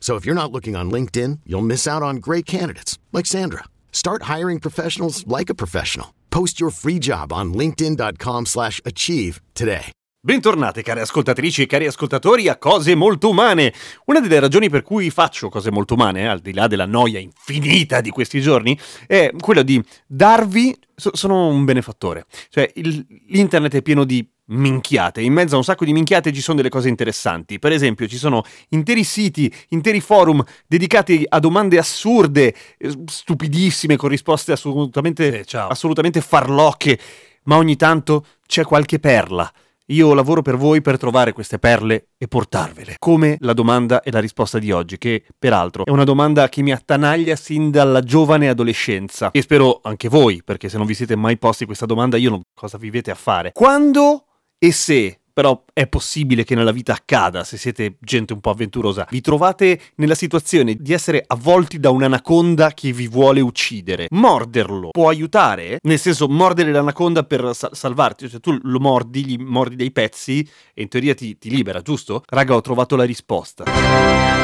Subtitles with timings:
[0.00, 3.64] So if you're not looking on LinkedIn, you'll miss out on great candidates like Sandra.
[3.90, 6.14] Start hiring professionals like a professional.
[6.30, 9.90] Post your free job on linkedin.com/achieve today.
[10.20, 13.72] Bentornate care ascoltatrici e cari ascoltatori a Cose Molto Umane.
[14.06, 18.00] Una delle ragioni per cui faccio Cose Molto Umane, al di là della noia infinita
[18.00, 20.76] di questi giorni, è quella di darvi...
[20.94, 22.26] so- sono un benefattore.
[22.50, 25.20] Cioè, il- l'internet è pieno di minchiate.
[25.20, 27.58] In mezzo a un sacco di minchiate ci sono delle cose interessanti.
[27.58, 34.08] Per esempio, ci sono interi siti, interi forum dedicati a domande assurde, eh, stupidissime, con
[34.08, 36.98] risposte assolutamente, assolutamente farlocche,
[37.44, 39.50] ma ogni tanto c'è qualche perla.
[39.90, 42.96] Io lavoro per voi per trovare queste perle e portarvele.
[42.98, 46.72] Come la domanda e la risposta di oggi, che peraltro è una domanda che mi
[46.72, 49.30] attanaglia sin dalla giovane adolescenza.
[49.30, 52.42] E spero anche voi, perché se non vi siete mai posti questa domanda, io non
[52.52, 53.52] cosa vivete a fare.
[53.54, 54.27] Quando
[54.60, 59.06] e se però è possibile che nella vita accada, se siete gente un po' avventurosa,
[59.08, 64.08] vi trovate nella situazione di essere avvolti da un'anaconda che vi vuole uccidere.
[64.10, 69.38] Morderlo può aiutare, nel senso mordere l'anaconda per sa- salvarti, cioè tu lo mordi, gli
[69.38, 70.40] mordi dei pezzi
[70.74, 72.24] e in teoria ti, ti libera, giusto?
[72.26, 73.62] Raga, ho trovato la risposta.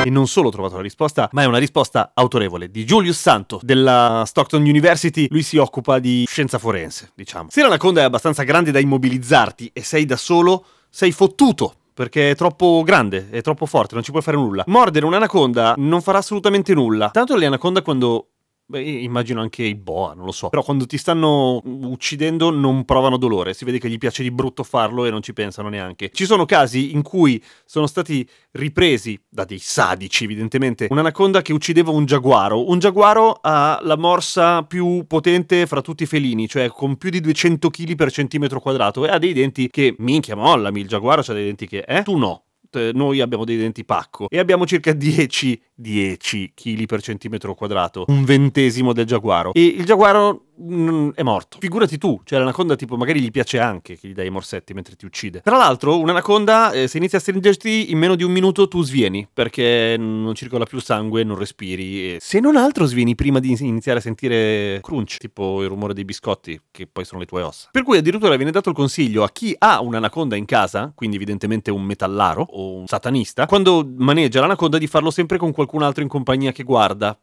[0.04, 3.58] E non solo ho trovato la risposta, ma è una risposta autorevole di Julius Santo
[3.64, 5.26] della Stockton University.
[5.28, 7.48] Lui si occupa di scienza forense, diciamo.
[7.50, 11.74] Se l'anaconda è abbastanza grande da immobilizzarti e sei da solo, sei fottuto.
[11.94, 14.64] Perché è troppo grande, è troppo forte, non ci puoi fare nulla.
[14.66, 17.10] Mordere un'anaconda non farà assolutamente nulla.
[17.10, 18.30] Tanto le anaconda quando
[18.66, 20.48] Beh, immagino anche i boa, non lo so.
[20.48, 23.52] Però quando ti stanno uccidendo non provano dolore.
[23.52, 26.11] Si vede che gli piace di brutto farlo e non ci pensano neanche.
[26.11, 31.90] Ci sono casi in cui sono stati ripresi da dei sadici, evidentemente, un'anaconda che uccideva
[31.90, 32.70] un giaguaro.
[32.70, 37.20] Un giaguaro ha la morsa più potente fra tutti i felini, cioè con più di
[37.20, 41.33] 200 kg per centimetro quadrato e ha dei denti che, minchia, mollami, il giaguaro ha
[41.34, 42.02] dei denti che, eh?
[42.02, 42.44] Tu no
[42.92, 48.24] noi abbiamo dei denti pacco e abbiamo circa 10, 10 kg per centimetro quadrato, un
[48.24, 49.52] ventesimo del giaguaro.
[49.52, 51.58] E il giaguaro è morto.
[51.60, 54.94] Figurati tu, cioè l'anaconda tipo magari gli piace anche che gli dai i morsetti mentre
[54.96, 55.40] ti uccide.
[55.40, 59.26] Tra l'altro un'anaconda eh, se inizia a stringerti in meno di un minuto tu svieni
[59.32, 63.98] perché non circola più sangue, non respiri e se non altro svieni prima di iniziare
[63.98, 67.68] a sentire crunch, tipo il rumore dei biscotti che poi sono le tue ossa.
[67.70, 71.70] Per cui addirittura viene dato il consiglio a chi ha un'anaconda in casa, quindi evidentemente
[71.70, 76.08] un metallaro o un satanista, quando maneggia l'anaconda di farlo sempre con qualcun altro in
[76.08, 77.18] compagnia che guarda.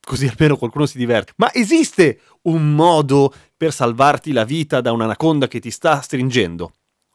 [0.00, 1.32] Così almeno qualcuno si diverte.
[1.36, 6.72] Ma esiste un modo per salvarti la vita da un'anaconda che ti sta stringendo?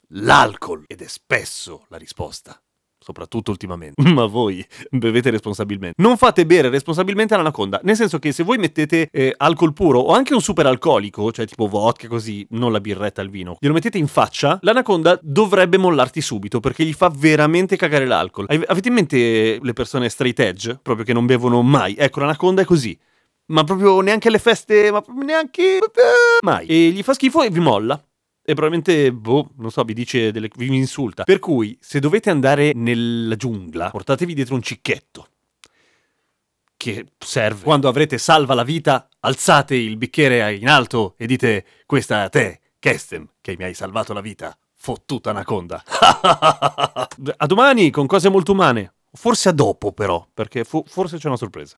[0.09, 0.83] L'alcol.
[0.87, 2.61] Ed è spesso la risposta.
[3.03, 3.99] Soprattutto ultimamente.
[4.13, 5.99] Ma voi bevete responsabilmente.
[6.01, 7.79] Non fate bere responsabilmente all'anaconda.
[7.83, 11.47] Nel senso che se voi mettete eh, alcol puro o anche un super alcolico, cioè
[11.47, 16.21] tipo vodka così, non la birretta al vino, glielo mettete in faccia, l'anaconda dovrebbe mollarti
[16.21, 18.45] subito perché gli fa veramente cagare l'alcol.
[18.47, 21.95] Ave- Avete in mente le persone straight edge, proprio che non bevono mai?
[21.97, 22.97] Ecco, l'anaconda è così.
[23.47, 25.79] Ma proprio neanche alle feste, ma proprio neanche...
[26.45, 26.67] Mai.
[26.67, 28.01] E gli fa schifo e vi molla.
[28.43, 30.49] E probabilmente, boh, non so, vi dice delle...
[30.55, 31.23] vi insulta.
[31.23, 35.27] Per cui, se dovete andare nella giungla, portatevi dietro un cicchetto.
[36.75, 37.63] Che serve.
[37.63, 42.59] Quando avrete salva la vita, alzate il bicchiere in alto e dite: Questa a te,
[42.79, 44.57] Kestem, che mi hai salvato la vita.
[44.73, 45.83] Fottuta anaconda.
[45.85, 48.95] a domani con cose molto umane.
[49.13, 51.77] Forse a dopo, però, perché fo- forse c'è una sorpresa.